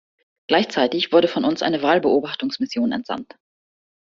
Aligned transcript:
Gleichzeitig 0.47 1.11
wurde 1.11 1.27
von 1.27 1.45
uns 1.45 1.61
eine 1.61 1.83
Wahlbeobachtungsmission 1.83 2.91
entsandt. 2.91 3.35